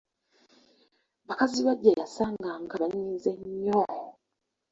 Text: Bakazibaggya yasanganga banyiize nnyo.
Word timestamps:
Bakazibaggya 1.27 1.91
yasanganga 2.01 2.73
banyiize 2.81 3.31
nnyo. 3.39 3.81